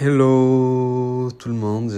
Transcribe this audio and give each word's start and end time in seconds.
Hello. 0.00 0.49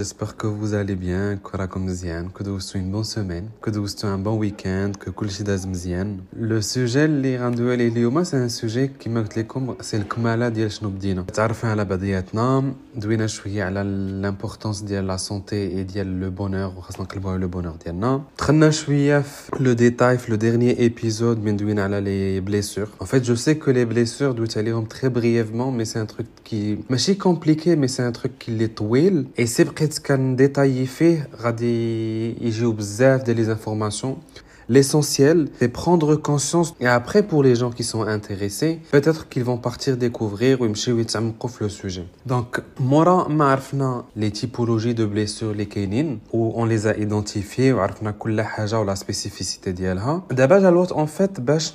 j'espère 0.02 0.36
que 0.36 0.46
vous 0.46 0.74
allez 0.74 0.96
bien, 0.96 1.36
que 1.36 1.56
راكم 1.56 1.86
مزيان, 1.86 2.28
que 2.34 2.42
vous 2.42 2.60
une 2.74 2.90
bonne 2.90 3.04
semaine, 3.04 3.48
que 3.62 3.70
vous 3.70 3.94
un 4.04 4.18
bon 4.18 4.36
week-end, 4.38 4.92
que 5.04 5.10
كل 5.10 5.28
داز 5.40 5.66
مزيان. 5.66 6.20
Le 6.40 6.60
sujet 6.62 6.96
اللي 6.96 7.38
غندوي 7.38 7.72
عليه 7.72 7.88
اليوم 7.88 8.24
c'est 8.24 8.36
un 8.36 8.48
sujet 8.48 8.90
كما 9.00 9.20
قلت 9.20 9.38
لكم 9.38 9.74
c'est 9.74 9.94
الكمالة 9.94 10.48
ديال 10.48 10.72
شنو 10.72 10.90
بدينا. 10.90 11.22
تعرفنا 11.22 11.70
على 11.70 11.84
بعضياتنا, 11.84 12.72
دوينا 12.96 13.26
شوية 13.26 13.64
على 13.64 13.82
l'importance 14.22 14.84
ديال 14.84 15.06
لا 15.06 15.16
سونتي 15.16 15.70
et 15.70 15.92
ديال 15.92 16.20
لو 16.20 16.30
بونور 16.30 16.72
وخاصنا 16.76 17.02
نقلبوا 17.02 17.30
على 17.30 17.40
لو 17.40 17.48
بونور 17.48 17.76
ديالنا. 17.84 18.22
دخلنا 18.38 18.70
شوية 18.70 19.20
في 19.20 19.50
لو 19.60 19.72
ديتاي 19.72 20.18
في 20.18 20.32
لو 20.32 20.38
dernier 20.38 20.78
épisode 20.78 21.38
من 21.44 21.56
دوينا 21.56 21.84
على 21.84 22.00
لي 22.00 22.40
blessures. 22.40 23.02
En 23.02 23.06
fait, 23.06 23.24
je 23.24 23.34
sais 23.34 23.56
que 23.56 23.70
les 23.70 23.86
blessures 23.94 24.22
دويت 24.22 24.58
عليهم 24.58 24.86
très 24.86 25.08
brièvement 25.08 25.70
mais 25.72 25.84
c'est 25.84 25.98
un 25.98 26.06
truc 26.06 26.26
qui 26.44 26.78
ماشي 26.90 27.14
compliqué 27.14 27.76
mais 27.76 27.88
c'est 27.88 28.02
un 28.02 28.12
truc 28.12 28.38
qui 28.38 28.62
est 28.62 28.74
طويل 28.74 29.26
et 29.36 29.46
c'est 29.46 29.64
بقيت 29.92 29.98
كنديتايي 29.98 30.86
فيه 30.86 31.28
غادي 31.40 32.46
يجيو 32.46 32.72
بزاف 32.72 33.22
ديال 33.22 33.36
لي 33.36 33.56
informations 33.56 34.42
L'essentiel, 34.69 35.49
c'est 35.59 35.67
prendre 35.67 36.15
conscience. 36.15 36.73
Et 36.79 36.87
après, 36.87 37.23
pour 37.23 37.43
les 37.43 37.55
gens 37.55 37.71
qui 37.71 37.83
sont 37.83 38.03
intéressés, 38.03 38.79
peut-être 38.91 39.29
qu'ils 39.29 39.43
vont 39.43 39.57
partir 39.57 39.97
découvrir 39.97 40.61
ou 40.61 40.65
le 40.65 41.69
sujet. 41.69 42.05
Donc, 42.25 42.61
Mora 42.79 43.27
ma'arfna 43.29 44.05
les 44.15 44.31
typologies 44.31 44.95
de 44.95 45.05
blessures, 45.05 45.53
les 45.53 45.67
kénines, 45.67 46.19
où 46.31 46.53
on 46.55 46.65
les 46.65 46.87
a 46.87 46.97
identifiées, 46.97 47.71
arfna 47.71 48.13
kulla 48.13 48.45
haja 48.55 48.81
ou 48.81 48.85
la 48.85 48.95
spécificité 48.95 49.73
d'yelha. 49.73 50.21
D'abord, 50.29 50.71
l'autre, 50.71 50.97
en 50.97 51.07
fait, 51.07 51.39
bash 51.41 51.73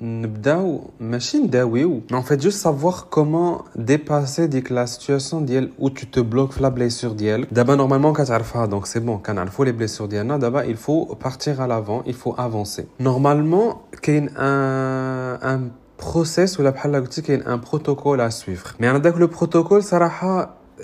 nbdaou, 0.00 0.90
machine 1.00 1.48
dawiou. 1.48 2.02
Mais 2.10 2.16
en 2.16 2.22
fait, 2.22 2.42
juste 2.42 2.58
savoir 2.58 3.08
comment 3.10 3.64
dépasser 3.76 4.48
la 4.70 4.86
situation 4.86 5.40
d'yel 5.40 5.70
où 5.78 5.90
tu 5.90 6.06
te 6.06 6.20
bloques 6.20 6.60
la 6.60 6.70
blessure 6.70 7.14
d'yel. 7.14 7.46
D'abord, 7.50 7.76
normalement, 7.76 8.12
quand 8.12 8.24
donc 8.68 8.86
c'est 8.86 9.00
bon, 9.00 9.20
quand 9.22 9.34
les 9.64 9.72
blessures 9.72 10.08
d'yelna, 10.08 10.38
d'abord, 10.38 10.64
il 10.64 10.76
faut 10.76 11.06
partir 11.16 11.60
à 11.60 11.66
la 11.66 11.73
il 12.06 12.14
faut 12.14 12.34
avancer. 12.38 12.88
Normalement, 12.98 13.82
il 14.06 14.14
y 14.14 14.18
a 14.18 14.42
un, 14.42 15.38
un 15.42 15.60
process 15.96 16.58
ou 16.58 16.62
la 16.62 16.72
un 17.46 17.58
protocole 17.58 18.20
à 18.20 18.30
suivre. 18.30 18.74
Mais 18.78 18.88
le 19.18 19.28
protocole, 19.28 19.82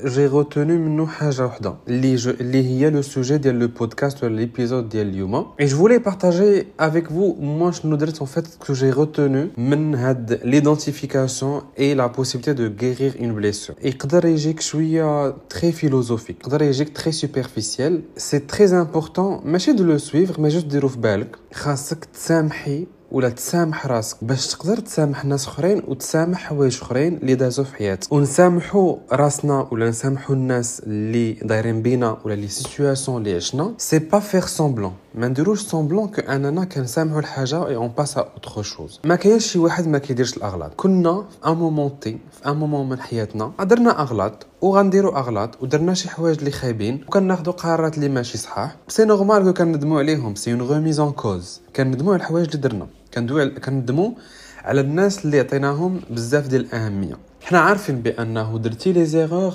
j'ai 0.03 0.27
retenu 0.27 0.71
منه 0.71 1.05
حاجه 1.07 1.45
وحده 1.45 1.75
اللي 1.87 2.15
اللي 2.15 2.67
هي 2.67 2.91
le 2.91 3.05
sujet 3.05 3.33
ديال 3.33 3.69
le 3.69 3.81
podcast 3.81 4.17
ou 4.17 4.25
l'épisode 4.25 4.89
ديال 4.89 5.07
اليوم 5.09 5.45
et 5.61 5.67
je 5.67 5.75
voulais 5.75 5.99
partager 5.99 6.67
avec 6.79 7.11
vous 7.11 7.35
moi 7.39 7.71
شنو 7.71 7.95
درت 7.95 8.21
en 8.21 8.25
fait 8.25 8.59
que 8.59 8.73
j'ai 8.73 8.91
retenu 8.91 9.47
من 9.57 9.95
هاد 9.95 10.39
l'identification 10.43 11.63
et 11.77 11.95
la 11.95 12.09
possibilité 12.09 12.53
de 12.53 12.67
guérir 12.67 13.13
une 13.19 13.33
blessure 13.33 13.75
يقدر 13.83 14.25
يجيك 14.25 14.59
شويه 14.61 15.31
très 15.31 15.71
philosophique 15.81 16.39
يقدر 16.41 16.61
يجيك 16.61 16.97
très 16.97 17.11
superficiel 17.11 17.93
c'est 18.17 18.47
très 18.47 18.73
important 18.73 19.45
ماشي 19.45 19.73
de 19.73 19.83
le 19.83 19.97
suivre 19.97 20.39
mais 20.39 20.49
juste 20.49 20.67
ديرو 20.67 20.87
في 20.87 20.97
بالك 20.97 21.35
خاصك 21.53 22.05
تسامحي 22.05 22.87
ولا 23.10 23.28
تسامح 23.28 23.86
راسك 23.86 24.16
باش 24.24 24.46
تقدر 24.46 24.76
تسامح 24.76 25.24
ناس 25.24 25.46
أخرين 25.46 25.82
وتسامح 25.88 26.38
حوايج 26.38 26.78
أخرين 26.82 27.16
اللي 27.16 27.34
دازو 27.34 27.64
في 27.64 27.76
حياتك. 27.76 28.12
ونسامحوا 28.12 28.96
راسنا 29.12 29.68
ولا 29.70 29.88
نسامحوا 29.88 30.34
الناس 30.36 30.80
اللي 30.86 31.32
دايرين 31.32 31.82
بينا 31.82 32.18
ولا 32.24 32.34
les 32.34 32.48
situations 32.48 33.18
اللي 33.18 33.36
عشنا. 33.36 33.74
c'est 33.78 33.98
pas 33.98 34.20
faire 34.20 34.46
semblant 34.46 34.92
ما 35.14 35.28
نديروش 35.28 35.62
semblant 35.62 36.08
que 36.08 36.20
اننا 36.20 36.64
كنسامحوا 36.64 37.18
الحاجة 37.18 37.66
et 37.66 37.76
on 37.76 37.88
passe 37.88 38.18
autre 38.18 38.62
chose. 38.62 39.00
ما 39.04 39.16
كاينش 39.16 39.46
شي 39.46 39.58
واحد 39.58 39.88
ما 39.88 39.98
كيديرش 39.98 40.36
الاغلاط. 40.36 40.72
كنا 40.76 41.24
في 41.30 41.48
un 41.50 41.56
moment 41.56 42.00
de 42.00 42.18
vie 42.32 42.48
un 42.48 42.56
moment 42.56 42.88
من 42.88 43.00
حياتنا 43.00 43.52
درنا 43.60 44.02
اغلاط 44.02 44.46
وغنديروا 44.60 45.18
اغلاط 45.18 45.62
ودرنا 45.62 45.94
شي 45.94 46.08
حوايج 46.08 46.38
اللي 46.38 46.50
خايبين 46.50 47.04
وكناخذوا 47.08 47.52
قرارات 47.52 47.94
اللي 47.96 48.08
ماشي 48.08 48.38
صحاح. 48.38 48.76
c'est 48.88 49.04
normal 49.04 49.44
que 49.44 49.52
كندموا 49.52 49.98
عليهم 49.98 50.34
c'est 50.34 50.52
une 50.52 50.62
remise 50.62 51.00
en 51.00 51.12
cause. 51.12 51.60
كندموا 51.76 52.12
على 52.12 52.20
الحوايج 52.20 52.46
اللي 52.46 52.58
درنا. 52.58 52.86
كندموا 53.64 54.10
على 54.64 54.80
الناس 54.80 55.24
اللي 55.24 55.40
عطيناهم 55.40 56.00
بزاف 56.10 56.46
ديال 56.46 56.64
الأهمية. 56.64 57.14
حنا 57.42 57.58
عارفين 57.58 58.02
بأنه 58.02 58.58
درتي 58.58 58.92
les 58.92 59.04
erreurs 59.04 59.54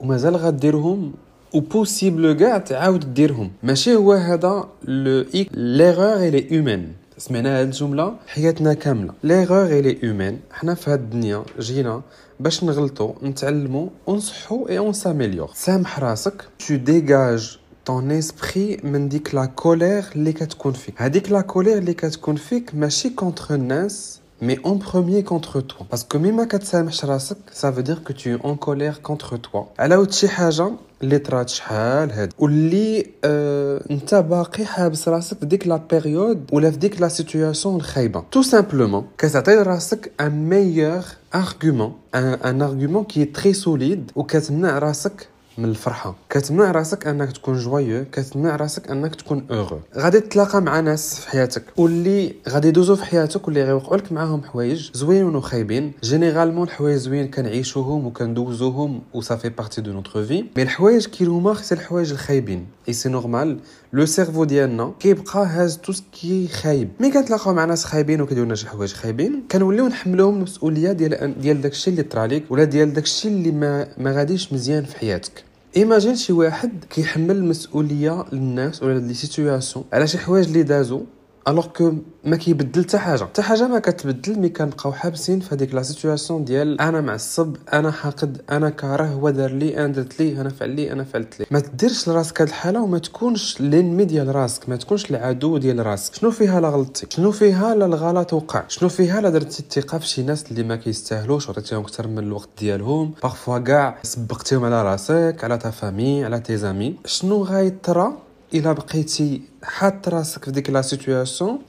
ومازال 0.00 0.36
غديرهم 0.36 1.12
و 1.54 1.63
possible 1.63 2.32
كاع 2.32 2.58
تعاود 2.58 3.14
ديرهم 3.14 3.50
ماشي 3.62 3.94
هو 3.94 4.12
هذا 4.12 4.68
l'échec 4.84 5.48
l'erreur 5.54 5.99
est 5.99 6.16
humaine 6.16 6.88
سمعنا 7.18 7.60
هاد 7.60 7.66
الجمله 7.66 8.16
حياتنا 8.26 8.74
كامله 8.74 9.12
l'erreur 9.24 9.66
est 9.66 9.98
humaine 10.02 10.38
حنا 10.52 10.74
في 10.74 10.90
هاد 10.90 11.00
الدنيا 11.00 11.44
جينا 11.60 12.02
باش 12.40 12.64
نغلطوا 12.64 13.12
نتعلموا 13.22 13.88
ونصحوا 14.06 14.68
et 14.68 14.78
on 14.78 14.92
s'améliore 14.92 15.50
سامح 15.54 15.98
راسك 15.98 16.44
tu 16.66 16.76
dégages 16.76 17.58
ton 17.86 18.10
esprit 18.10 18.80
من 18.84 19.08
ديك 19.08 19.34
la 19.34 19.44
colère 19.44 20.04
اللي 20.16 20.32
كتكون 20.32 20.72
فيك 20.72 21.02
هذيك 21.02 21.32
la 21.32 21.40
colère 21.40 21.78
اللي 21.78 21.94
كتكون 21.94 22.36
فيك 22.36 22.74
ماشي 22.74 23.10
contre 23.10 23.54
الناس 23.54 24.20
mais 24.43 24.57
en 24.63 24.77
premier 24.77 25.23
contre 25.23 25.61
toi 25.61 25.85
parce 25.91 26.03
que 26.13 26.15
ميما 26.17 26.45
كتسامحش 26.45 27.05
راسك 27.05 27.37
ça 27.61 27.71
veut 27.71 27.83
dire 27.83 28.03
que 28.03 28.13
tu 28.13 28.29
es 28.35 28.37
en 28.43 28.55
colère 28.55 29.01
contre 29.01 29.37
toi 29.37 29.63
على 29.79 29.95
ود 29.95 30.11
شي 30.11 30.27
حاجه 30.27 30.71
اللي 31.01 31.17
طرات 31.17 31.49
شحال 31.49 32.11
هاد 32.11 32.33
واللي 32.39 33.05
آه 33.23 33.81
انت 33.91 34.15
باقي 34.15 34.65
حابس 34.65 35.07
راسك 35.07 35.37
في 35.39 35.45
ديك 35.45 35.67
لا 35.67 35.81
بيريود 35.91 36.49
ولا 36.51 36.71
في 36.71 36.77
ديك 36.77 37.01
لا 37.01 37.07
سيتوياسيون 37.07 37.75
الخايبه 37.75 38.23
تو 38.31 38.41
سامبلومون 38.41 39.05
كتعطي 39.17 39.55
راسك 39.55 40.11
ان 40.21 40.49
ميور 40.49 41.03
ارغومون 41.35 41.93
ان 42.15 42.61
ارغومون 42.61 43.03
كي 43.03 43.25
تري 43.25 43.53
سوليد 43.53 44.11
وكتمنع 44.15 44.79
راسك 44.79 45.27
من 45.58 45.64
الفرحة. 45.64 46.14
كتمنع 46.30 46.70
راسك 46.70 47.06
أنك 47.06 47.32
تكون 47.32 47.58
joyeux 47.58 48.04
كتمنع 48.12 48.56
راسك 48.56 48.90
أنك 48.90 49.14
تكون 49.14 49.46
اوغو 49.50 49.80
غادي 49.96 50.20
تتلاقى 50.20 50.62
مع 50.62 50.80
ناس 50.80 51.20
في 51.20 51.28
حياتك 51.28 51.64
واللي 51.76 52.34
غادي 52.48 52.68
يدوزو 52.68 52.96
في 52.96 53.04
حياتك 53.04 53.46
واللي 53.46 53.64
غيوقعوا 53.64 53.96
لك 53.96 54.12
معاهم 54.12 54.42
حوايج 54.42 54.90
زوينين 54.94 55.36
وخايبين. 55.36 55.92
généralement 56.02 56.68
الحوايج 56.68 56.96
زوين 56.96 57.28
كنعيشوهم 57.28 58.06
وكندوزوهم 58.06 59.02
و 59.14 59.20
ça 59.20 59.29
fait 59.29 59.48
partie 59.48 59.80
de 59.80 59.92
notre 59.92 60.24
vie 60.24 60.44
mais 60.56 60.62
الحوايج 60.62 61.06
كي 61.06 61.24
هما 61.24 61.54
c'est 61.54 61.74
الحوايج 61.74 62.12
الخايبين. 62.12 62.66
et 62.88 62.92
c'est 62.92 63.08
normal 63.08 63.58
le 63.94 64.06
cerveau 64.06 64.44
ديالنا 64.44 64.94
كيبقى 65.00 65.46
هاز 65.46 65.78
tout 65.78 65.92
ce 65.92 66.14
qui 66.14 66.48
خايب. 66.48 66.88
mais 67.00 67.10
كنتلاقاو 67.10 67.54
مع 67.54 67.64
ناس 67.64 67.84
خايبين 67.84 68.20
وكيديروا 68.20 68.46
لنا 68.46 68.54
شي 68.54 68.68
حوايج 68.68 68.92
خايبين 68.92 69.42
كنوليو 69.50 69.86
نحملوهم 69.88 70.36
المسؤوليه 70.36 70.92
ديال 70.92 71.40
ديال 71.40 71.60
داكشي 71.60 71.90
اللي 71.90 72.02
طراليك 72.02 72.44
ولا 72.50 72.64
ديال 72.64 72.92
داكشي 72.92 73.28
اللي 73.28 73.50
ما 73.50 73.86
ما 73.98 74.12
غاديش 74.12 74.52
مزيان 74.52 74.84
في 74.84 74.96
حياتك. 74.96 75.44
imagine 75.76 76.16
شي 76.16 76.32
واحد 76.32 76.84
كيحمل 76.90 77.36
المسؤوليه 77.36 78.24
للناس 78.32 78.82
ولا 78.82 78.98
les 78.98 79.14
situations 79.14 79.84
على 79.92 80.06
شي 80.06 80.18
حوايج 80.18 80.46
اللي 80.46 80.62
دازو 80.62 81.02
alors 81.48 81.66
que 81.66 81.94
ما 82.24 82.36
كيبدل 82.36 82.82
حتى 82.82 82.98
حاجة 82.98 83.24
حتى 83.24 83.42
حاجة 83.42 83.68
ما 83.68 83.78
كتبدل 83.78 84.38
mais 84.38 84.48
كنبقاو 84.48 84.92
حابسين 84.92 85.40
في 85.40 85.54
هذيك 85.54 85.74
la 85.74 85.82
situation 85.82 86.44
ديال 86.44 86.80
أنا 86.80 87.00
معصب 87.00 87.56
أنا 87.72 87.90
حاقد 87.90 88.42
أنا 88.50 88.70
كاره 88.70 89.06
هو 89.06 89.30
دار 89.30 89.50
لي 89.50 89.78
أنا 89.78 89.92
درت 89.92 90.20
ليه 90.20 90.40
أنا 90.40 90.48
فعل 90.48 90.70
لي 90.70 90.92
أنا 90.92 91.04
فعلت 91.04 91.40
ليه 91.40 91.46
ما 91.50 91.60
تديرش 91.60 92.08
لراسك 92.08 92.40
هاد 92.40 92.48
الحاله 92.48 92.82
وما 92.82 92.98
تكونش 92.98 93.60
l'ennemi 93.60 94.04
ديال 94.04 94.34
راسك 94.34 94.68
ما 94.68 94.76
تكونش 94.76 95.10
العدو 95.10 95.58
ديال 95.58 95.86
راسك 95.86 96.14
شنو 96.14 96.30
فيها 96.30 96.60
لا 96.60 96.68
غلطتي 96.68 97.06
شنو 97.10 97.30
فيها 97.30 97.74
لا 97.74 97.86
الغلط 97.86 98.32
وقع 98.32 98.64
شنو 98.68 98.88
فيها 98.88 99.20
لا 99.20 99.30
درتي 99.30 99.60
الثقه 99.62 99.98
في 99.98 100.06
شي 100.06 100.22
ناس 100.22 100.50
اللي 100.50 100.62
ما 100.62 100.76
كيستاهلوش 100.76 101.50
عطيتيهم 101.50 101.80
أكثر 101.80 102.08
من 102.08 102.18
الوقت 102.18 102.48
ديالهم 102.58 103.14
parfois 103.22 103.58
كاع 103.58 103.98
سبقتيهم 104.02 104.64
على 104.64 104.82
راسك 104.82 105.36
على 105.42 105.58
ta 105.58 105.70
famille 105.70 106.24
على 106.24 106.40
tes 106.40 106.64
amis 106.64 106.96
شنو 107.06 107.42
غايطرا 107.42 108.24
الا 108.53 108.71
بقيتي 108.71 109.41
حاط 109.63 110.09
راسك 110.09 110.45
في 110.45 110.51
ديك 110.51 110.69
لا 110.69 110.81
سيتوياسيون 110.81 111.59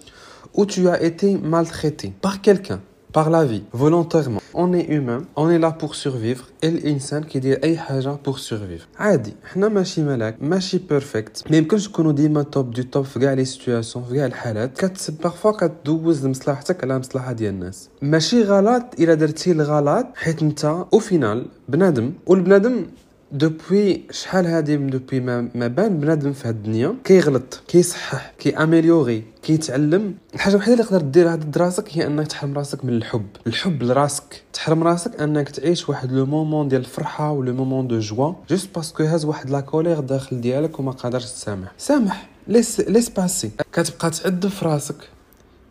où 0.55 0.67
tu 0.67 0.89
as 0.89 1.03
été 1.03 1.37
maltraité 1.39 2.13
par 2.21 2.41
quelqu'un 2.41 2.81
par 3.13 3.29
la 3.31 3.45
vie, 3.45 3.65
volontairement. 3.73 4.41
On 4.55 4.73
est 4.73 4.87
humain, 4.97 5.23
on 5.37 5.51
est 5.51 5.59
là 5.59 5.73
pour 5.73 5.95
survivre. 5.95 6.45
Et 6.63 6.71
l'insan 6.71 7.23
qui 7.23 7.41
dit 7.41 7.55
أي 7.65 7.77
حاجة 7.79 8.19
pour 8.25 8.39
survivre. 8.39 8.87
عادي 8.99 9.35
حنا 9.45 9.69
ماشي 9.69 10.03
ملاك 10.03 10.37
ماشي 10.41 10.79
بيرفكت 10.79 11.51
ما 11.51 11.57
يمكنش 11.57 11.89
نكونوا 11.89 12.13
ديما 12.13 12.43
توب 12.43 12.71
دو 12.71 12.83
توب 12.83 13.05
في 13.05 13.19
كاع 13.21 13.33
لي 13.33 13.45
سيتوياسيون 13.45 14.05
في 14.05 14.15
كاع 14.15 14.27
الحالات 14.27 14.85
كت 14.85 15.11
بارفوا 15.23 15.51
كتدوز 15.53 16.27
لمصلحتك 16.27 16.85
على 16.85 16.99
مصلحة 16.99 17.33
ديال 17.33 17.55
الناس 17.55 17.89
ماشي 18.03 18.43
غلط 18.43 18.85
الا 19.01 19.15
درتي 19.15 19.53
الغلط 19.53 20.07
حيت 20.15 20.43
انت 20.43 20.65
او 20.65 20.99
فينال 20.99 21.47
بنادم 21.69 22.13
والبنادم 22.27 22.87
دوبوي 23.32 24.02
شحال 24.12 24.46
هادي 24.46 24.78
depuis 24.78 25.20
ما, 25.20 25.68
بان 25.68 26.00
بنادم 26.00 26.34
في 26.34 26.48
هاد 26.48 26.56
الدنيا 26.56 26.96
كيغلط 27.04 27.62
كيصحح 27.68 28.34
كي 28.40 28.58
اميليوري 28.58 29.24
كيتعلم 29.44 30.16
الحاجة 30.34 30.54
الوحيده 30.54 30.74
اللي 30.74 30.84
تقدر 30.84 31.02
دير 31.02 31.34
هاد 31.34 31.52
دراسك 31.52 31.98
هي 31.98 32.08
انك 32.08 32.28
تحرم 32.28 32.54
راسك 32.54 32.86
من 32.86 32.94
الحب 32.94 33.28
الحب 33.48 33.84
لراسك 33.84 34.44
تحرم 34.54 34.84
راسك 34.84 35.22
انك 35.22 35.50
تعيش 35.50 35.90
واحد 35.90 36.12
le 36.12 36.26
moment 36.26 36.68
ديال 36.68 36.82
الفرحه 36.82 37.32
ولا 37.32 37.52
moment 37.52 37.88
de 37.88 38.00
joie 38.00 38.34
juste 38.50 38.76
parce 38.76 38.93
que 38.93 39.04
هاز 39.04 39.26
واحد 39.26 39.50
la 39.50 39.60
colère 39.60 40.00
داخل 40.00 40.42
ديالك 40.42 40.80
وما 40.80 40.92
قادرش 40.92 41.26
تسامح 41.26 41.72
سامح 41.78 42.28
laisse 42.48 42.80
laisse 42.80 43.10
passer 43.10 43.52
كتبقى 43.74 44.10
تعذب 44.10 44.48
في 44.48 44.66
راسك 44.66 45.10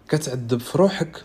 كتعذب 0.08 0.60
في 0.60 0.78
روحك 0.78 1.22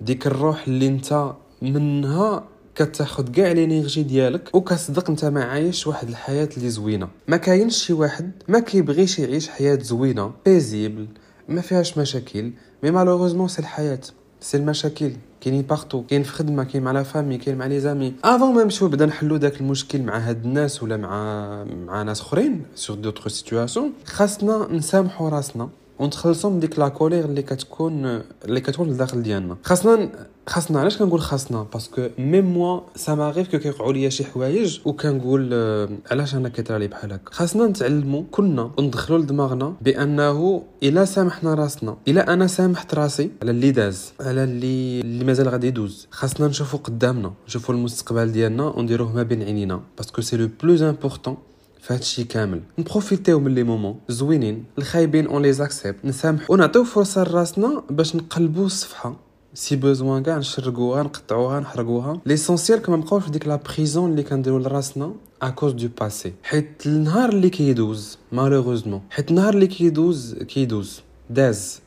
ديك 0.00 0.26
الروح 0.26 0.66
اللي 0.66 0.86
انت 0.86 1.32
منها 1.62 2.44
كتاخد 2.76 3.28
كاع 3.36 3.52
l'énergie 3.52 4.02
ديالك 4.02 4.54
وكتصدق 4.54 5.10
انت 5.10 5.24
ما 5.24 5.44
عايش 5.44 5.86
واحد 5.86 6.08
الحياة 6.08 6.48
اللي 6.56 6.70
زوينة. 6.70 7.08
ما 7.28 7.36
كاينش 7.36 7.84
شي 7.84 7.92
واحد 7.92 8.30
ما 8.48 8.58
كيبغيش 8.58 9.18
يعيش 9.18 9.48
حياة 9.48 9.78
زوينة 9.82 10.32
paisible 10.44 11.06
ما 11.48 11.60
فيهاش 11.60 11.98
مشاكل 11.98 12.52
mais 12.82 12.90
malheureusement 12.90 13.48
c'est 13.48 13.58
الحياة 13.58 14.00
c'est 14.40 14.56
المشاكل 14.56 15.12
كاينين 15.40 15.62
partout 15.62 16.02
كاين 16.02 16.22
في 16.22 16.32
خدمة 16.32 16.64
كاين 16.64 16.82
مع 16.82 16.92
la 16.92 17.02
famille 17.02 17.38
كاين 17.38 17.58
مع 17.58 17.66
les 17.66 17.80
amis 17.80 18.14
avant 18.24 18.54
ما 18.54 18.62
نمشيو 18.62 18.88
بدا 18.88 19.06
نحلو 19.06 19.36
داك 19.36 19.60
المشكل 19.60 20.02
مع 20.02 20.18
هاد 20.18 20.44
الناس 20.44 20.82
ولا 20.82 20.96
مع 20.96 21.64
مع 21.64 22.02
ناس 22.02 22.20
أخرين 22.20 22.62
sur 22.74 22.96
d'autres 22.96 23.28
situations 23.28 23.92
خاصنا 24.04 24.68
نسامحوا 24.70 25.28
راسنا 25.28 25.68
ونتخلصوا 25.98 26.50
من 26.50 26.60
ديك 26.60 26.78
la 26.78 26.88
colère 26.88 27.24
اللي 27.24 27.42
كتكون 27.42 28.22
اللي 28.44 28.60
كتكون 28.60 28.90
لداخل 28.90 29.22
ديالنا. 29.22 29.56
خاصنا 29.62 30.10
خاصنا 30.48 30.80
علاش 30.80 30.96
كنقول 30.98 31.20
خاصنا؟ 31.20 31.66
parce 31.72 31.94
que 31.94 32.08
même 32.18 32.44
moi 32.44 32.80
ça 32.96 33.14
m'arrive 33.14 33.50
que 33.50 33.58
كيوقعوا 33.58 33.92
ليا 33.92 34.08
شي 34.08 34.24
حوايج 34.24 34.80
وكنقول 34.84 35.50
آه، 35.52 35.88
علاش 36.10 36.34
أنا 36.34 36.48
كيطرى 36.48 36.78
لي 36.78 36.88
بحال 36.88 37.12
هكا؟ 37.12 37.32
خاصنا 37.32 37.66
نتعلموا 37.66 38.22
كلنا 38.30 38.70
وندخلوا 38.78 39.18
لدماغنا 39.18 39.74
بأنه 39.82 40.62
إلا 40.82 41.04
سامحنا 41.04 41.54
راسنا 41.54 41.96
إلا 42.08 42.32
أنا 42.32 42.46
سامحت 42.46 42.94
راسي 42.94 43.30
على 43.42 43.50
اللي 43.50 43.70
داز 43.70 44.12
على 44.20 44.44
اللي 44.44 45.00
اللي 45.00 45.24
مازال 45.24 45.48
غادي 45.48 45.66
يدوز. 45.66 46.08
خاصنا 46.10 46.46
نشوفوا 46.46 46.78
قدامنا 46.78 47.32
نشوفوا 47.46 47.74
المستقبل 47.74 48.32
ديالنا 48.32 48.64
ونديروه 48.64 49.12
ما 49.12 49.22
بين 49.22 49.42
عينينا. 49.42 49.80
parce 49.96 50.12
que 50.12 50.22
c'est 50.22 50.36
le 50.36 50.48
plus 50.62 50.82
important 50.82 51.36
فهادشي 51.80 52.24
كامل. 52.24 52.60
نبروفيتيو 52.78 53.40
من 53.40 53.54
les 53.54 53.62
moments 53.62 54.00
زوينين 54.08 54.64
الخايبين 54.78 55.26
on 55.26 55.42
les 55.42 55.52
accepte 55.52 56.04
نسامح. 56.04 56.50
ونعطيو 56.50 56.84
فرصة 56.84 57.24
لراسنا 57.24 57.82
باش 57.90 58.16
نقلبوا 58.16 58.66
الصفحه 58.66 59.25
si 59.56 59.76
besoin 59.76 60.22
كاع 60.22 60.38
نشرقوها 60.38 61.02
نقطعوها 61.02 61.60
نحرقوها 61.60 62.20
l'essentiel 62.26 62.78
que 62.82 62.93
ما 62.93 62.96
نبقاوش 62.96 63.22
في 63.24 63.30
ديك 63.30 63.46
la 63.48 63.56
prison 63.56 64.10
اللي 64.10 64.22
كنديرو 64.22 64.58
لراسنا 64.58 65.12
à 65.42 65.48
cause 65.50 65.72
du 65.72 65.88
passé 66.00 66.32
حيت 66.42 66.86
النهار 66.86 67.28
اللي 67.28 67.50
كيدوز 67.50 68.18
malheureusement 68.32 69.00
حيت 69.10 69.30
النهار 69.30 69.54
اللي 69.54 69.66
كيدوز 69.66 70.34
كيدوز 70.34 71.00
داز 71.30 71.80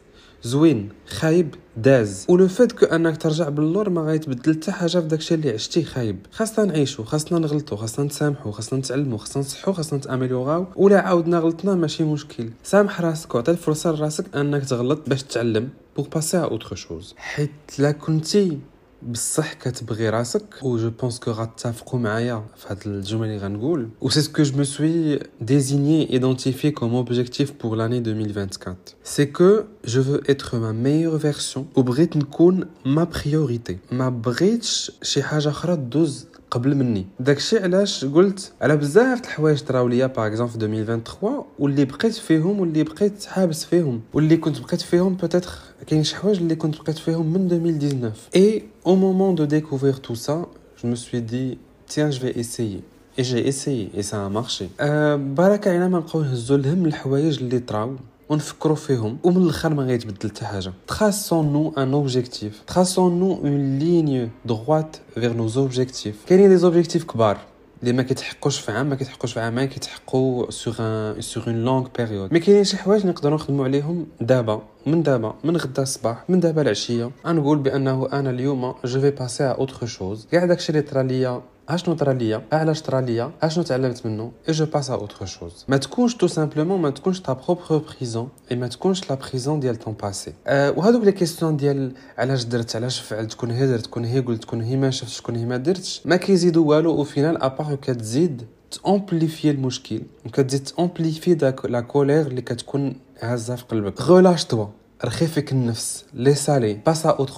زوين 0.44 0.90
خايب 1.08 1.56
داز. 1.78 2.26
و 2.30 2.36
le 2.36 2.48
fait 2.48 2.72
que 2.72 2.86
أنك 2.86 3.18
ترجع 3.18 3.50
باللور 3.50 3.90
ما 3.90 4.02
غيتبدل 4.02 4.54
حتى 4.54 4.72
حاجة 4.72 5.00
في 5.00 5.08
داكشي 5.08 5.36
اللي 5.36 5.50
عشتيه 5.52 5.84
خايب. 5.84 6.18
خاصنا 6.32 6.66
نعيشو 6.66 7.04
خاصنا 7.04 7.40
نغلطو 7.40 7.76
خاصنا 7.76 8.06
نسامحو 8.06 8.52
خاصنا 8.52 8.80
نتعلمو 8.80 9.18
خاصنا 9.18 9.44
نصحو 9.44 9.74
خاصنا 9.74 10.00
نتاميليوراو 10.00 10.66
ولا 10.76 11.00
عاودنا 11.02 11.40
غلطنا 11.40 11.76
ماشي 11.76 12.04
مشكل. 12.04 12.50
سامح 12.64 13.02
راسك 13.02 13.36
وعطي 13.36 13.52
الفرصة 13.52 13.92
لراسك 13.92 14.36
أنك 14.36 14.66
تغلط 14.66 15.10
باش 15.10 15.24
تتعلم 15.24 15.70
pour 15.98 16.08
passer 16.08 16.38
à 16.38 16.42
autre 16.44 16.76
chose 16.76 17.14
حيت 17.18 17.52
لا 17.80 17.92
كنتي. 17.92 18.60
بصح 19.03 19.53
كتبغي 19.53 20.09
راسك 20.09 20.45
و 20.63 20.77
جو 20.77 20.91
بونس 20.91 21.19
كو 21.19 21.31
غتفقوا 21.31 22.01
معايا 22.01 22.45
في 22.57 22.67
هاد 22.69 22.79
الجمل 22.87 23.27
اللي 23.27 23.39
غنقول 23.39 23.89
و 24.01 24.11
سي 24.11 24.21
سكو 24.21 24.43
جو 24.43 24.57
مو 24.57 24.65
سوي 24.65 25.19
ديزيني 25.41 26.11
ايدونتيفي 26.11 26.71
كوم 26.71 26.95
اوبجيكتيف 26.95 27.53
بور 27.63 27.77
لاني 27.77 27.99
2024 27.99 28.77
سي 29.05 29.27
كو 29.27 29.61
جو 29.85 30.03
فو 30.03 30.15
اتر 30.15 30.59
ما 30.59 30.73
ميور 30.73 31.19
فيرسيون 31.19 31.67
و 31.77 31.83
بغيت 31.83 32.17
نكون 32.17 32.67
ما 32.85 33.05
بريوريتي 33.05 33.79
ما 33.93 34.09
بغيتش 34.09 34.93
شي 35.03 35.23
حاجه 35.23 35.49
اخرى 35.49 35.77
دوز 35.77 36.27
قبل 36.52 36.76
مني. 36.76 37.06
داكشي 37.20 37.60
علاش 37.60 38.06
قلت 38.06 38.52
على 38.62 38.78
بزاف 38.78 39.22
الحوايج 39.22 39.60
طراو 39.60 39.88
ليا 39.88 40.08
par 40.08 40.28
exemple 40.28 40.54
في 40.54 40.66
2023 40.66 41.44
واللي 41.60 41.86
بقيت 41.86 42.14
فيهم 42.14 42.60
واللي 42.60 42.84
بقيت 42.84 43.26
حابس 43.26 43.66
فيهم. 43.66 44.02
واللي 44.14 44.38
كنت 44.38 44.60
بقيت 44.62 44.82
فيهم 44.82 45.16
peut-être 45.16 45.52
كاين 45.88 46.04
شي 46.04 46.16
حوايج 46.16 46.38
اللي 46.38 46.56
كنت 46.56 46.82
بقيت 46.82 46.98
فيهم 46.98 47.34
من 47.34 47.48
2019 47.48 48.14
اي 48.36 48.64
au 48.86 48.90
moment 48.92 49.34
de 49.42 49.46
découvrir 49.46 50.02
tout 50.02 50.16
ça 50.28 50.38
je 50.84 50.88
me 50.88 50.96
suis 50.96 51.22
dit 51.22 51.58
tiens 51.88 52.12
je 52.12 52.20
vais 52.20 52.34
essayer. 52.44 52.82
Et 53.18 53.24
j'ai 53.24 53.44
essayé 53.52 53.86
et 53.98 54.04
ça 54.04 54.26
a 54.26 54.30
marché. 54.30 54.70
أه 54.80 55.16
برك 55.16 55.68
علينا 55.68 55.88
ما 55.88 55.98
نبقاو 55.98 56.22
نهزو 56.22 56.56
الهم 56.56 56.86
الحوايج 56.86 57.40
اللي 57.40 57.60
طراو. 57.60 57.96
ونفكروا 58.30 58.76
فيهم. 58.76 59.18
ومن 59.24 59.44
الأخر 59.44 59.74
ما 59.74 59.84
غيتبدل 59.84 60.30
حتى 60.30 60.46
حاجة. 60.46 60.74
traçons-nous 60.88 61.54
un 61.54 61.94
objectif 61.94 62.62
traçons-nous 62.68 63.20
une 63.20 63.80
ligne 63.80 64.30
droite 64.46 64.98
vers 65.14 65.34
nos 65.34 65.50
objectifs 65.58 66.16
كاينين 66.28 66.50
des 66.50 66.58
objectifs 66.58 67.04
كبار. 67.04 67.38
اللي 67.82 67.94
ما 67.94 68.04
كيتحقوش 68.04 68.60
في 68.60 68.72
عام 68.72 68.90
ما 68.90 68.96
كيتحقوش 68.96 69.34
في 69.34 69.40
عامين 69.40 69.66
كيتحقوا 69.66 70.52
sur 70.52 70.76
un 70.80 71.22
sur 71.22 71.48
une 71.48 71.66
longue 71.66 71.88
période 71.98 72.34
mais 72.34 72.40
كاينين 72.40 72.64
شي 72.64 72.78
حوايج 72.78 73.06
نقدروا 73.06 73.36
نخدموا 73.36 73.66
عليهم 73.66 74.08
دابا. 74.22 74.62
من 74.86 75.04
دابا؟ 75.04 75.36
من 75.44 75.58
غدا 75.58 75.84
الصباح 75.84 76.24
من 76.30 76.40
دابا 76.40 76.62
العشية. 76.62 77.12
غنقول 77.28 77.58
بأنه 77.58 78.08
أنا 78.14 78.30
اليوم 78.30 78.76
je 78.86 79.02
vais 79.02 79.12
passer 79.12 79.44
à 79.44 79.52
autre 79.52 79.86
chose 79.86 80.28
كاع 80.32 80.46
داكشي 80.46 80.70
اللي 80.70 80.82
طرا 80.82 81.04
ليا 81.04 81.42
اشنو 81.70 81.96
طرا 81.96 82.14
ليا 82.14 82.42
علاش 82.52 82.82
طرا 82.82 83.02
ليا 83.02 83.32
اشنو 83.42 83.64
تعلمت 83.64 84.06
منه 84.06 84.32
et 84.48 84.54
je 84.54 84.66
passe 84.66 84.90
à 84.90 84.94
autre 84.94 85.26
chose 85.26 85.66
ما 85.68 85.78
تكونش 85.78 86.16
tout 86.16 86.28
simplement 86.28 86.82
ما 86.82 86.90
تكونش 86.90 87.20
ta 87.20 87.34
propre 87.34 87.82
prison 87.98 88.30
et 88.52 88.56
ما 88.56 88.68
تكونش 88.68 89.10
la 89.10 89.16
prison 89.16 89.60
ديال 89.60 89.76
ton 89.76 89.94
passé 89.94 90.34
أه 90.48 90.72
وهذوك 90.72 91.04
les 91.04 91.12
questions 91.12 91.58
ديال 91.58 91.92
علاش 92.18 92.44
درت 92.44 92.76
علاش 92.76 93.00
فعلت 93.00 93.32
تكون 93.32 93.52
هي 93.52 93.68
درت 93.68 93.86
تكون 93.86 94.06
هي 94.06 94.20
قلت 94.20 94.42
تكون 94.42 94.62
هي 94.62 94.76
ما 94.78 94.90
شفتش 94.90 95.18
تكون 95.18 95.36
هي 95.36 95.46
ما 95.46 95.58
درتش 95.58 96.02
ما 96.06 96.16
كيزيدوا 96.16 96.66
والو 96.70 96.92
au 96.92 97.04
final 97.04 97.44
à 97.44 97.50
part 97.50 97.76
كتزيد 97.76 98.44
ت 98.72 98.80
amplifier 98.80 99.52
المشكل 99.52 100.02
وكتزيد 100.26 100.64
ت 100.64 100.71
amplifier 100.71 101.34
داك 101.34 101.66
la 101.66 101.82
colère 101.82 102.28
اللي 102.28 102.42
كتكون 102.42 102.96
هازه 103.20 103.56
في 103.56 103.64
قلبك 103.64 104.02
relâche-toi 104.02 104.66
رخي 105.06 105.28
فيك 105.28 105.52
النفس 105.52 106.06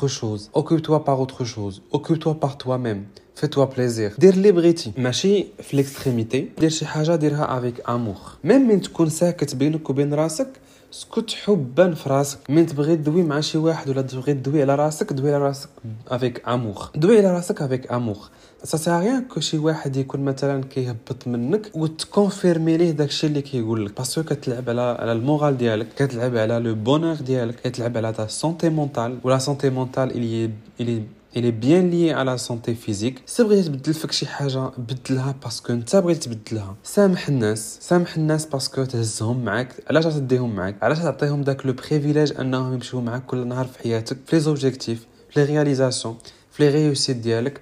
chose 0.07 0.49
occupe-toi 0.55 0.97
par 0.97 1.15
autre 1.15 1.45
chose 1.45 1.81
occupe-toi 1.93 2.33
par 2.33 2.51
toi-même 2.51 3.07
fais-toi 3.35 3.65
plaisir 3.65 4.13
دير 4.17 4.33
اللي 4.33 4.51
بغيتي 4.51 4.91
ماشي 4.97 5.45
في 5.59 5.75
l'extrémité 5.75 6.49
دير 6.59 6.69
شي 6.69 6.85
حاجة 6.85 7.15
ديرها 7.15 7.57
avec 7.57 7.89
amour 7.89 8.15
même 8.43 8.67
من 8.67 8.81
تكون 8.81 9.09
ساكت 9.09 9.55
بينك 9.55 9.89
وبين 9.89 10.13
راسك 10.13 10.47
سكت 10.91 11.31
حبا 11.31 11.93
في 11.93 12.09
راسك 12.09 12.39
من 12.49 12.65
تبغي 12.65 12.95
تدوي 12.95 13.23
مع 13.23 13.39
شي 13.39 13.57
واحد 13.57 13.89
ولا 13.89 14.01
تبغي 14.01 14.33
تدوي 14.33 14.61
على 14.61 14.75
راسك 14.75 15.13
دوي 15.13 15.35
على 15.35 15.43
راسك 15.43 15.69
avec 16.07 16.49
amour 16.49 16.89
دوي 16.95 17.17
على 17.17 17.33
راسك 17.33 17.61
avec 17.61 17.91
amour 17.91 18.17
ça 18.63 19.23
que 19.29 19.39
شي 19.39 19.57
واحد 19.57 19.95
يكون 19.97 20.21
مثلا 20.21 20.63
كيهبط 20.63 21.27
منك 21.27 21.71
وت 21.73 21.92
confirmer 21.92 22.77
ليه 22.77 22.91
داكشي 22.91 23.27
اللي 23.27 23.41
كيقول 23.41 23.85
لك 23.85 23.97
parce 23.97 24.13
que 24.14 24.23
كتلعب 24.23 24.69
على 24.69 24.81
على 24.81 25.11
ال 25.11 25.19
moral 25.19 25.57
ديالك 25.57 25.87
كتلعب 25.95 26.35
على 26.35 26.59
le 26.59 26.75
bonheur 26.75 27.15
ديالك 27.15 27.55
كتلعب 27.55 27.97
على 27.97 28.13
ta 28.13 28.27
santé 28.27 28.69
mentale 28.69 29.19
ولا 29.23 29.37
santé 29.37 29.69
mentale 29.69 30.11
اللي 30.11 30.51
اللي 30.79 31.03
elle 31.37 31.51
est 31.51 31.68
bien 31.68 31.89
liée 31.89 32.13
على 32.13 32.37
santé 32.37 32.75
physique 32.75 33.21
si 33.25 33.43
بغيتي 33.43 33.69
تبدل 33.69 33.93
فيك 33.93 34.11
شي 34.11 34.25
حاجة 34.25 34.71
بدلها 34.77 35.35
parce 35.43 35.62
que 35.62 35.73
انت 35.73 35.95
بغيت 35.95 36.23
تبدلها. 36.23 36.75
سامح 36.83 37.27
الناس. 37.27 37.77
سامح 37.81 38.15
الناس 38.15 38.45
parce 38.45 38.69
que 38.69 38.83
تهزهم 38.83 39.45
معاك. 39.45 39.75
علاش 39.89 40.03
تديهم 40.05 40.55
معاك؟ 40.55 40.83
علاش 40.83 40.97
تعطيهم 40.97 41.41
داك 41.41 41.65
le 41.65 41.73
privilège 41.73 42.33
انهم 42.39 42.73
يمشيو 42.73 43.01
معاك 43.01 43.25
كل 43.25 43.47
نهار 43.47 43.65
في 43.65 43.79
حياتك؟ 43.79 44.17
في 44.25 44.35
les 44.35 44.41
objectifs 44.41 45.07
في 45.29 45.39
les 45.39 45.45
réalisations 45.45 46.17
في 46.51 46.63
les 46.63 46.69
réussites 46.69 47.17
ديالك. 47.17 47.61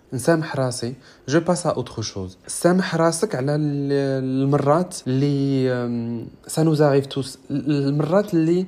نسامح 0.13 0.55
راسي. 0.55 0.93
je 1.29 1.39
passe 1.39 1.67
autre 1.67 2.01
chose 2.01 2.37
سامح 2.47 2.95
راسك 2.95 3.35
على 3.35 3.55
المرات 3.55 4.97
اللي 5.07 6.27
سا 6.47 6.63
نوز 6.63 6.83
توس 6.83 7.37
المرات 7.51 8.33
اللي 8.33 8.65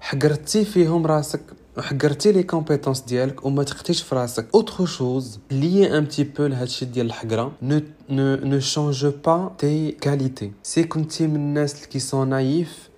حقرتي 0.00 0.64
فيهم 0.64 1.06
راسك 1.06 1.40
وحقرتي 1.76 2.32
les 2.32 2.42
compétences 2.42 3.00
ديالك 3.00 3.44
وما 3.44 3.62
تخطيش 3.62 4.02
في 4.02 4.14
راسك. 4.14 4.46
autre 4.54 4.86
chose 4.86 5.38
lié 5.50 5.98
un 5.98 6.04
petit 6.04 6.24
peu 6.24 6.46
لهادشي 6.46 6.84
ديال 6.84 7.06
الحقرة. 7.06 7.52
non 7.62 7.80
non 8.10 8.36
non 8.36 8.60
change 8.60 9.06
pas 9.06 9.52
tes 9.58 9.90
qualités 9.90 10.52
si 10.62 10.84
كنتي 10.84 11.26
من 11.26 11.36
الناس 11.36 11.74
اللي 11.74 11.86
qui 11.86 11.98
sont 11.98 12.28
naïfs 12.28 12.88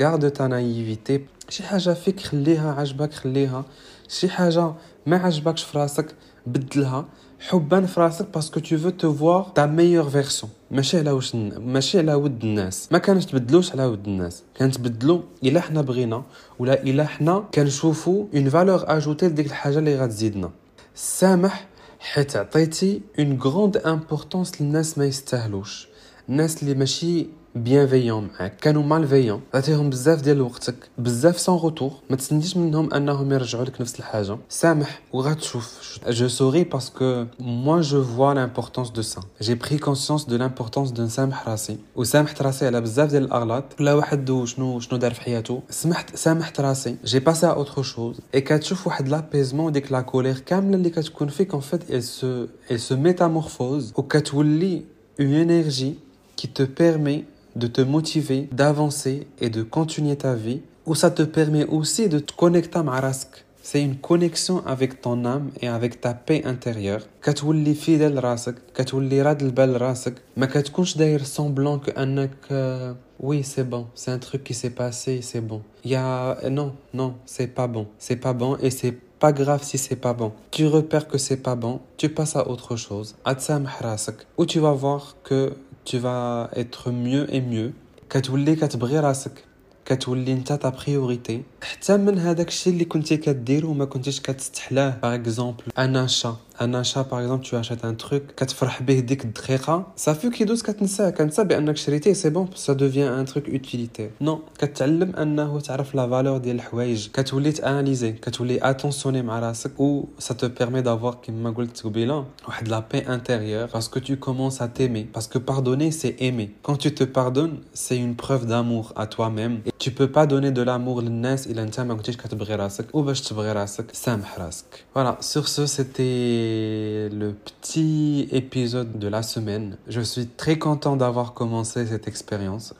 garde 0.00 0.30
ta 0.30 0.46
naïveté 0.46 1.24
شي 1.50 1.62
حاجة 1.62 1.90
فيك 1.94 2.20
خليها 2.20 2.72
عجبك 2.72 3.12
خليها. 3.12 3.64
شي 4.08 4.28
حاجة 4.28 4.72
ما 5.06 5.16
عجبكش 5.16 5.62
في 5.62 5.78
راسك 5.78 6.14
بدلها. 6.46 7.04
حبا 7.40 7.86
في 7.86 8.00
راسك 8.00 8.26
parce 8.34 8.50
que 8.50 8.60
tu 8.60 8.78
veux 8.78 8.90
te 8.90 9.14
voir 9.14 9.52
ta 9.54 9.66
meilleure 9.66 10.10
version 10.10 10.52
ماشي 10.70 10.98
على 10.98 11.10
واش 11.10 11.34
ماشي 11.34 11.98
على 11.98 12.14
ود 12.14 12.44
الناس. 12.44 12.88
ما 12.92 12.98
كانش 12.98 13.24
تبدلوش 13.26 13.72
على 13.72 13.84
ود 13.84 14.06
الناس. 14.06 14.42
كانت 14.54 14.74
تبدلو 14.74 15.24
إلا 15.44 15.60
حنا 15.60 15.82
بغينا 15.82 16.22
ولا 16.58 16.82
إلا 16.82 17.06
حنا 17.06 17.44
كنشوفو 17.54 18.26
une 18.34 18.48
valeur 18.48 18.84
ajoutée 18.96 19.26
لديك 19.28 19.46
الحاجة 19.46 19.78
اللي 19.78 19.98
غتزيدنا. 19.98 20.50
سامح 20.94 21.66
حيت 22.00 22.36
عطيتي 22.36 23.02
une 23.18 23.38
grande 23.42 23.76
importance 23.76 24.62
للناس 24.62 24.98
ما 24.98 25.04
يستاهلوش. 25.04 25.88
الناس 26.28 26.62
اللي 26.62 26.74
ماشي 26.74 27.26
بيانفيون 27.55 28.27
معاك 28.39 28.57
كانوا 28.57 28.83
مالفيون 28.83 29.41
عطيهم 29.53 29.89
بزاف 29.89 30.21
ديال 30.21 30.41
وقتك 30.41 30.75
بزاف 30.97 31.39
سون 31.39 31.59
روتور 31.59 31.91
ما 32.09 32.15
تسنيش 32.15 32.57
منهم 32.57 32.93
انهم 32.93 33.31
يرجعوا 33.31 33.65
لك 33.65 33.81
نفس 33.81 33.99
الحاجه 33.99 34.37
سامح 34.49 34.99
وغتشوف 35.13 35.99
جو 36.07 36.27
سوري 36.27 36.63
باسكو 36.63 37.25
موا 37.39 37.81
جو 37.81 38.03
فوا 38.03 38.33
لامبورطونس 38.33 38.89
دو 38.89 39.01
سا 39.01 39.21
جي 39.41 39.55
بري 39.55 39.77
كونسيونس 39.77 40.25
دو 40.25 40.35
لامبورطونس 40.35 40.91
دو 40.91 41.03
نسامح 41.03 41.49
راسي 41.49 41.77
وسامحت 41.95 42.41
راسي 42.41 42.65
على 42.65 42.81
بزاف 42.81 43.09
ديال 43.09 43.23
الاغلاط 43.23 43.73
كل 43.73 43.89
واحد 43.89 44.43
شنو 44.45 44.79
شنو 44.79 44.99
دار 44.99 45.13
في 45.13 45.21
حياته 45.21 45.61
سمحت 45.69 46.15
سامحت 46.15 46.59
راسي 46.59 46.95
جي 47.05 47.19
باسي 47.19 47.45
ا 47.47 47.49
اوتر 47.49 47.83
شوز 47.83 48.19
اي 48.35 48.41
كتشوف 48.41 48.87
واحد 48.87 49.07
لابيزمون 49.07 49.71
ديك 49.71 49.91
لا 49.91 50.01
كولير 50.01 50.39
كامله 50.39 50.75
اللي 50.77 50.89
كتكون 50.89 51.27
فيك 51.27 51.53
ان 51.53 51.59
فيت 51.59 51.91
ال 51.91 52.03
سو 52.03 52.45
ال 52.71 52.79
سو 52.79 52.95
ميتامورفوز 52.95 53.93
وكتولي 53.97 54.83
اون 55.21 55.33
انرجي 55.33 55.93
qui 56.41 56.47
te 56.47 56.63
permet 56.81 57.23
de 57.55 57.67
te 57.67 57.81
motiver, 57.81 58.49
d'avancer 58.51 59.27
et 59.39 59.49
de 59.49 59.63
continuer 59.63 60.15
ta 60.15 60.33
vie, 60.33 60.61
ou 60.85 60.95
ça 60.95 61.09
te 61.11 61.23
permet 61.23 61.65
aussi 61.65 62.09
de 62.09 62.19
te 62.19 62.33
connecter 62.33 62.79
à 62.79 62.99
rask. 63.01 63.45
C'est 63.61 63.81
une 63.81 63.97
connexion 63.97 64.63
avec 64.67 65.01
ton 65.01 65.25
âme 65.25 65.49
et 65.59 65.67
avec 65.67 65.99
ta 65.99 66.13
paix 66.13 66.43
intérieure. 66.45 67.01
كتولي 67.23 67.75
fidèle 67.75 68.19
راسك, 68.19 68.55
كتولي 68.75 69.21
راد 69.21 69.41
البال 69.41 69.81
راسك, 69.81 70.13
ما 70.37 70.45
كتكونش 70.45 70.97
داير 70.97 71.23
semblant 71.23 71.79
que 71.79 71.91
انك 71.97 72.95
oui, 73.19 73.43
c'est 73.43 73.63
bon, 73.63 73.87
c'est 73.95 74.11
un 74.11 74.19
truc 74.19 74.43
qui 74.43 74.53
s'est 74.53 74.69
passé, 74.69 75.21
c'est 75.21 75.41
bon. 75.41 75.61
Il 75.83 75.91
y 75.91 75.95
a 75.95 76.37
non, 76.49 76.73
non, 76.93 77.15
c'est 77.25 77.47
pas 77.47 77.67
bon. 77.67 77.87
C'est 77.97 78.17
pas 78.17 78.33
bon 78.33 78.57
et 78.61 78.69
c'est 78.69 78.91
pas 79.19 79.31
grave 79.31 79.63
si 79.63 79.77
c'est 79.77 79.95
pas 79.95 80.13
bon. 80.13 80.33
Tu 80.51 80.67
repères 80.67 81.07
que 81.07 81.17
c'est 81.17 81.37
pas 81.37 81.55
bon, 81.55 81.79
tu 81.97 82.09
passes 82.09 82.35
à 82.35 82.47
autre 82.47 82.75
chose. 82.75 83.15
Atsam 83.23 83.67
rasak. 83.79 84.27
Ou 84.37 84.45
tu 84.45 84.59
vas 84.59 84.73
voir 84.73 85.15
que 85.23 85.53
tu 85.85 85.97
vas 85.97 86.49
être 86.55 86.91
mieux 86.91 87.25
et 87.35 87.41
mieux 87.41 87.71
كتولي 88.09 88.55
كتبغي 88.55 88.99
راسك 88.99 89.43
كتولي 89.85 90.33
انت 90.33 90.53
تا 90.53 90.69
بريوريتي 90.69 91.43
حتى 91.61 91.97
من 91.97 92.19
هذاك 92.19 92.47
الشيء 92.47 92.73
اللي 92.73 92.85
كنتي 92.85 93.17
كديرو 93.17 93.69
وما 93.69 93.85
كنتيش 93.85 94.21
كتستحلاه 94.21 94.97
باغ 95.03 95.15
اكزومبل 95.15 95.63
ان 95.77 95.95
اشا 95.95 96.35
ان 96.61 96.75
اشا 96.75 97.01
باغ 97.01 97.19
اكزومبل 97.19 97.43
تو 97.45 97.59
اشيت 97.59 97.85
ان 97.85 97.97
تروك 97.97 98.23
كتفرح 98.37 98.83
به 98.83 98.99
ديك 98.99 99.25
الدقيقه 99.25 99.87
صافي 99.95 100.29
كيدوز 100.29 100.61
كتنساه 100.61 101.09
كنسى 101.09 101.43
بانك 101.43 101.77
شريتيه 101.77 102.13
سي 102.13 102.29
بون 102.29 102.49
سا 102.55 102.73
دوفيان 102.73 103.13
ان 103.13 103.25
تروك 103.25 103.49
اوتيليتير 103.49 104.09
نو 104.21 104.39
كتعلم 104.59 105.15
انه 105.15 105.59
تعرف 105.59 105.95
لا 105.95 106.09
فالور 106.09 106.37
ديال 106.37 106.55
الحوايج 106.55 107.07
كتولي 107.13 107.51
تاناليزي 107.51 108.11
كتولي 108.11 108.69
اتونسيوني 108.69 109.21
مع 109.21 109.39
راسك 109.39 109.79
و 109.79 110.05
سا 110.19 110.33
تو 110.33 110.47
بيرمي 110.47 110.81
دافوار 110.81 111.15
كيما 111.15 111.49
قلت 111.49 111.83
قبيله 111.83 112.25
واحد 112.47 112.67
لا 112.67 112.83
بي 112.91 112.99
انتيريور 112.99 113.65
باسكو 113.65 113.99
تو 113.99 114.15
كومونس 114.15 114.61
ا 114.61 114.65
تيمي 114.65 115.03
باسكو 115.03 115.39
باردوني 115.39 115.91
سي 115.91 116.15
ايمي 116.21 116.49
كون 116.63 116.77
تو 116.77 116.89
te 116.89 117.03
pardonnes 117.03 117.57
c'est 117.73 117.97
une 117.97 118.15
preuve 118.15 118.45
d'amour 118.45 118.93
à 118.95 119.05
toi-même 119.15 119.55
et 119.65 119.71
tu 119.83 119.91
peux 119.91 120.11
pas 120.17 120.25
donner 120.25 120.51
de 120.51 120.61
l'amour 120.61 121.01
للناس 121.01 121.47
الا 121.49 121.63
انت 121.63 121.79
ما 121.79 121.93
كنتيش 121.93 122.17
كتبغي 122.17 122.55
راسك 122.55 122.95
وباش 122.95 123.21
تبغي 123.21 123.51
راسك 123.51 123.85
سامح 123.93 124.39
راسك 124.39 124.85
voilà 124.95 125.17
sur 125.21 125.47
ce 125.47 125.65
c'était 125.65 127.09
le 127.11 127.33
petit 127.45 128.27
épisode 128.31 128.97
de 128.99 129.07
la 129.07 129.23
semaine. 129.23 129.77
Je 129.87 130.01
suis 130.01 130.27
très 130.27 130.57
content 130.57 130.95
d'avoir 130.95 131.33
commencé 131.33 131.85
cette 131.85 132.07
expérience. 132.07 132.73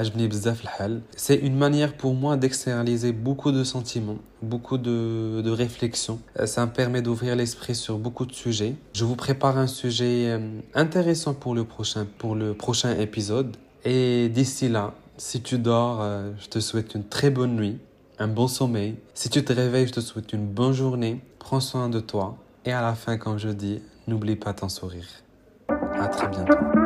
C'est 1.15 1.35
une 1.35 1.57
manière 1.57 1.93
pour 1.97 2.13
moi 2.13 2.38
d'externaliser 2.38 3.12
beaucoup 3.12 3.51
de 3.51 3.63
sentiments, 3.63 4.19
beaucoup 4.41 4.77
de, 4.77 5.41
de 5.41 5.51
réflexions. 5.51 6.19
Ça 6.45 6.65
me 6.65 6.71
permet 6.71 7.01
d'ouvrir 7.01 7.35
l'esprit 7.35 7.75
sur 7.75 7.97
beaucoup 7.97 8.25
de 8.25 8.33
sujets. 8.33 8.75
Je 8.93 9.03
vous 9.05 9.15
prépare 9.15 9.57
un 9.57 9.67
sujet 9.67 10.31
euh, 10.31 10.39
intéressant 10.74 11.33
pour 11.33 11.55
le 11.55 11.63
prochain, 11.63 12.05
pour 12.17 12.35
le 12.35 12.53
prochain 12.53 12.97
épisode. 12.97 13.55
Et 13.83 14.29
d'ici 14.29 14.67
là, 14.69 14.93
si 15.17 15.41
tu 15.41 15.57
dors, 15.57 16.01
euh, 16.01 16.31
je 16.39 16.47
te 16.47 16.59
souhaite 16.59 16.95
une 16.95 17.07
très 17.07 17.29
bonne 17.29 17.55
nuit, 17.55 17.77
un 18.20 18.28
bon 18.28 18.48
sommeil. 18.48 18.96
Si 19.14 19.30
tu 19.30 19.42
te 19.42 19.52
réveilles, 19.52 19.86
je 19.86 19.92
te 19.92 20.00
souhaite 20.00 20.32
une 20.32 20.46
bonne 20.46 20.72
journée. 20.72 21.22
Prends 21.38 21.60
soin 21.60 21.88
de 21.88 22.00
toi. 22.00 22.36
Et 22.66 22.72
à 22.72 22.82
la 22.82 22.94
fin, 22.94 23.16
comme 23.16 23.38
je 23.38 23.48
dis, 23.48 23.82
n'oublie 24.06 24.36
pas 24.36 24.52
ton 24.52 24.68
sourire. 24.68 25.08
À 25.68 26.06
très 26.08 26.28
bientôt. 26.28 26.79